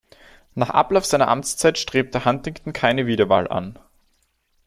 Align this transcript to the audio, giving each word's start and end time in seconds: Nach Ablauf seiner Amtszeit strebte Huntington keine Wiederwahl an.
Nach 0.55 0.71
Ablauf 0.71 1.05
seiner 1.05 1.27
Amtszeit 1.27 1.77
strebte 1.77 2.25
Huntington 2.25 2.73
keine 2.73 3.05
Wiederwahl 3.05 3.47
an. 3.47 3.77